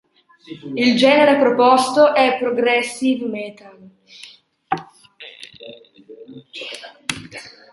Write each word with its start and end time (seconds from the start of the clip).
Il 0.73 0.97
genere 0.97 1.37
proposto 1.37 2.15
è 2.15 2.39
progressive 2.39 3.27
metal. 3.27 3.89